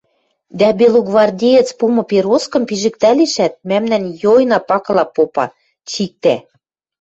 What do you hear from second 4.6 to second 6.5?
пакыла попа, чиктӓ.